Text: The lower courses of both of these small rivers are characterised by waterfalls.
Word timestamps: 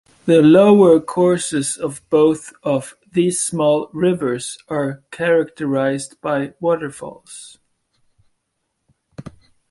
The 0.25 0.41
lower 0.41 0.99
courses 0.99 1.77
of 1.77 2.01
both 2.09 2.53
of 2.63 2.97
these 3.11 3.39
small 3.39 3.87
rivers 3.93 4.57
are 4.67 5.03
characterised 5.11 6.19
by 6.21 6.55
waterfalls. 6.59 7.59